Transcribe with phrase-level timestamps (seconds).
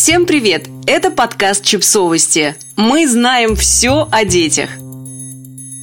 [0.00, 0.68] Всем привет!
[0.86, 2.54] Это подкаст «Чипсовости».
[2.76, 4.70] Мы знаем все о детях.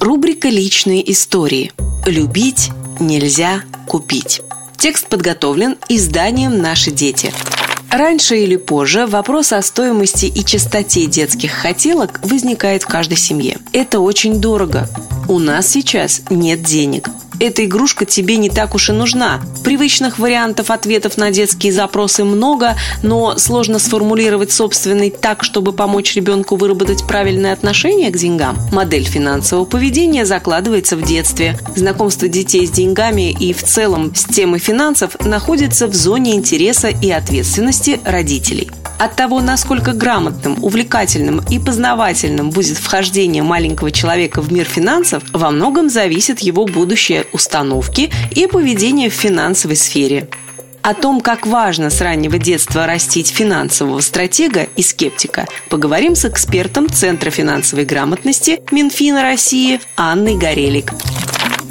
[0.00, 1.70] Рубрика «Личные истории».
[2.06, 4.42] Любить нельзя купить.
[4.76, 7.32] Текст подготовлен изданием «Наши дети».
[7.88, 13.58] Раньше или позже вопрос о стоимости и частоте детских хотелок возникает в каждой семье.
[13.72, 14.88] Это очень дорого.
[15.28, 17.08] У нас сейчас нет денег
[17.40, 19.40] эта игрушка тебе не так уж и нужна.
[19.64, 26.56] Привычных вариантов ответов на детские запросы много, но сложно сформулировать собственный так, чтобы помочь ребенку
[26.56, 28.58] выработать правильное отношение к деньгам.
[28.72, 31.58] Модель финансового поведения закладывается в детстве.
[31.74, 37.10] Знакомство детей с деньгами и в целом с темой финансов находится в зоне интереса и
[37.10, 38.70] ответственности родителей.
[39.00, 45.50] От того, насколько грамотным, увлекательным и познавательным будет вхождение маленького человека в мир финансов, во
[45.50, 50.28] многом зависит его будущее установки и поведение в финансовой сфере.
[50.82, 56.86] О том, как важно с раннего детства растить финансового стратега и скептика, поговорим с экспертом
[56.90, 60.92] Центра финансовой грамотности Минфина России Анной Горелик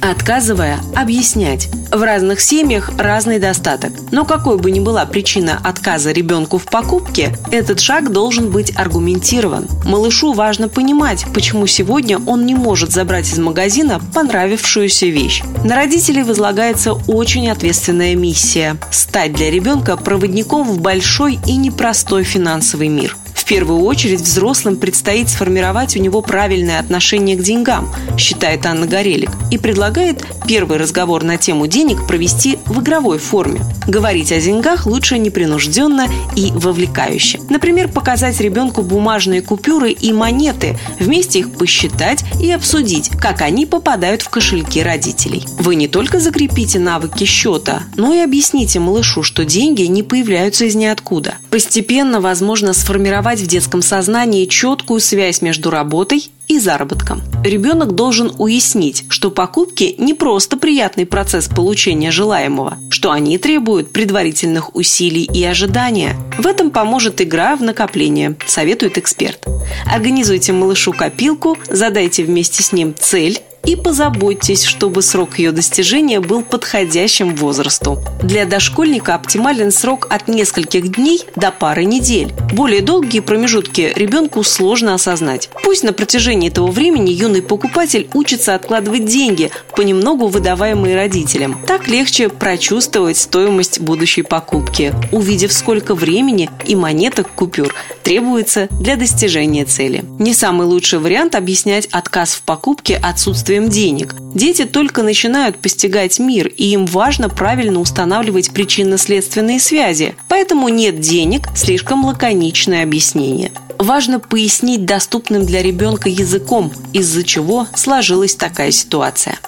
[0.00, 1.68] отказывая объяснять.
[1.90, 3.92] В разных семьях разный достаток.
[4.10, 9.66] Но какой бы ни была причина отказа ребенку в покупке, этот шаг должен быть аргументирован.
[9.84, 15.42] Малышу важно понимать, почему сегодня он не может забрать из магазина понравившуюся вещь.
[15.64, 22.88] На родителей возлагается очень ответственная миссия– стать для ребенка проводником в большой и непростой финансовый
[22.88, 23.16] мир
[23.50, 29.58] первую очередь взрослым предстоит сформировать у него правильное отношение к деньгам, считает Анна Горелик, и
[29.58, 33.60] предлагает первый разговор на тему денег провести в игровой форме.
[33.88, 36.06] Говорить о деньгах лучше непринужденно
[36.36, 37.40] и вовлекающе.
[37.48, 44.22] Например, показать ребенку бумажные купюры и монеты, вместе их посчитать и обсудить, как они попадают
[44.22, 45.44] в кошельки родителей.
[45.58, 50.76] Вы не только закрепите навыки счета, но и объясните малышу, что деньги не появляются из
[50.76, 51.34] ниоткуда.
[51.50, 57.22] Постепенно возможно сформировать в детском сознании четкую связь между работой и заработком.
[57.44, 64.74] Ребенок должен уяснить, что покупки не просто приятный процесс получения желаемого, что они требуют предварительных
[64.74, 66.16] усилий и ожидания.
[66.38, 69.46] В этом поможет игра в накопление, советует эксперт.
[69.86, 76.42] Организуйте малышу копилку, задайте вместе с ним цель и позаботьтесь, чтобы срок ее достижения был
[76.42, 78.00] подходящим возрасту.
[78.20, 82.32] Для дошкольника оптимален срок от нескольких дней до пары недель.
[82.52, 85.50] Более долгие промежутки ребенку сложно осознать.
[85.62, 91.62] Пусть на протяжении этого времени юный покупатель учится откладывать деньги, понемногу выдаваемые родителям.
[91.64, 97.72] Так легче прочувствовать стоимость будущей покупки, увидев, сколько времени и монеток купюр
[98.02, 100.04] требуется для достижения цели.
[100.18, 104.14] Не самый лучший вариант объяснять отказ в покупке отсутствием денег.
[104.34, 110.14] Дети только начинают постигать мир, и им важно правильно устанавливать причинно-следственные связи.
[110.28, 113.50] Поэтому нет денег– слишком лаконичное объяснение
[113.80, 119.38] важно пояснить доступным для ребенка языком, из-за чего сложилась такая ситуация.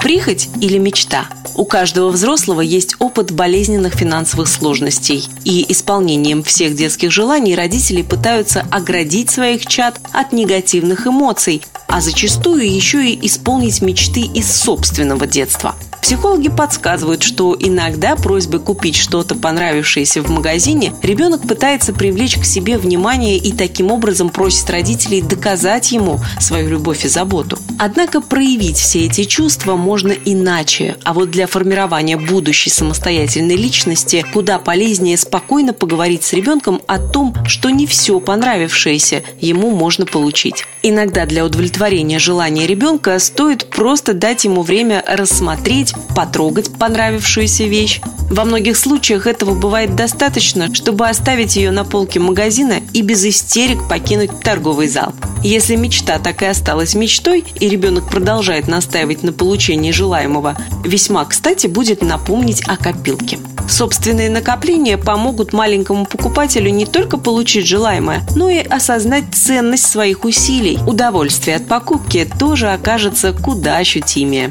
[0.00, 1.26] Прихоть или мечта?
[1.56, 8.64] У каждого взрослого есть опыт болезненных финансовых сложностей, и исполнением всех детских желаний родители пытаются
[8.70, 15.74] оградить своих чад от негативных эмоций, а зачастую еще и исполнить мечты из собственного детства–
[16.00, 22.78] Психологи подсказывают, что иногда просьбы купить что-то понравившееся в магазине ребенок пытается привлечь к себе
[22.78, 27.58] внимание и таким образом просит родителей доказать ему свою любовь и заботу.
[27.78, 34.58] Однако проявить все эти чувства можно иначе, а вот для формирования будущей самостоятельной личности куда
[34.58, 40.64] полезнее спокойно поговорить с ребенком о том, что не все понравившееся ему можно получить.
[40.82, 41.77] Иногда для удовлетворения
[42.18, 48.00] желания ребенка стоит просто дать ему время рассмотреть, потрогать понравившуюся вещь.
[48.30, 53.88] Во многих случаях этого бывает достаточно, чтобы оставить ее на полке магазина и без истерик
[53.88, 55.14] покинуть торговый зал.
[55.44, 61.68] Если мечта так и осталась мечтой, и ребенок продолжает настаивать на получении желаемого, весьма кстати
[61.68, 63.38] будет напомнить о копилке.
[63.68, 70.78] Собственные накопления помогут маленькому покупателю не только получить желаемое, но и осознать ценность своих усилий.
[70.86, 74.50] Удовольствие от покупки тоже окажется куда ощутимее.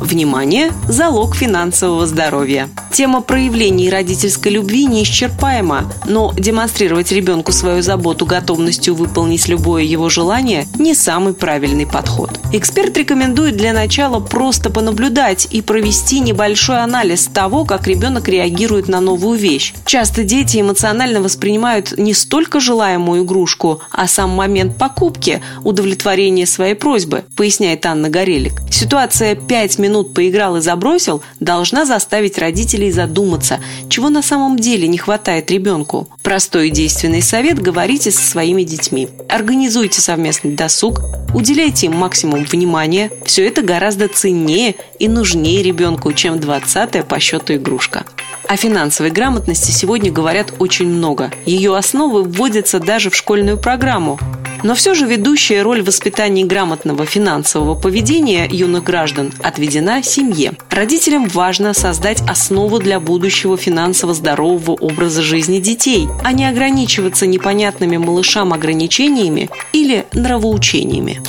[0.00, 0.72] Внимание!
[0.88, 2.68] Залог финансового здоровья.
[2.92, 10.66] Тема проявлений родительской любви неисчерпаема, но демонстрировать ребенку свою заботу готовностью выполнить любое его желание–
[10.78, 12.38] не самый правильный подход.
[12.52, 19.00] Эксперт рекомендует для начала просто понаблюдать и провести небольшой анализ того, как ребенок реагирует на
[19.00, 19.74] новую вещь.
[19.86, 27.24] Часто дети эмоционально воспринимают не столько желаемую игрушку, а сам момент покупки, удовлетворения своей просьбы,
[27.34, 28.60] поясняет Анна Горелик.
[28.70, 34.88] Ситуация 5 минут минут поиграл и забросил, должна заставить родителей задуматься, чего на самом деле
[34.88, 36.08] не хватает ребенку.
[36.22, 39.08] Простой и действенный совет– говорите со своими детьми.
[39.28, 41.00] Организуйте совместный досуг,
[41.34, 43.10] уделяйте им максимум внимания.
[43.24, 48.04] Все это гораздо ценнее и нужнее ребенку, чем 20 по счету игрушка.
[48.48, 51.32] О финансовой грамотности сегодня говорят очень много.
[51.46, 54.18] Ее основы вводятся даже в школьную программу.
[54.66, 60.54] Но все же ведущая роль в воспитании грамотного финансового поведения юных граждан отведена семье.
[60.70, 67.96] Родителям важно создать основу для будущего финансово здорового образа жизни детей, а не ограничиваться непонятными
[67.96, 71.22] малышам ограничениями или нравоучениями.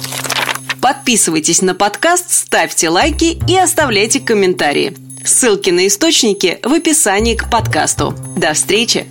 [0.81, 4.97] Подписывайтесь на подкаст, ставьте лайки и оставляйте комментарии.
[5.23, 8.15] Ссылки на источники в описании к подкасту.
[8.35, 9.05] До встречи!